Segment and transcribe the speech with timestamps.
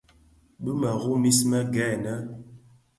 [0.61, 2.15] Bi mëru mis më gènè.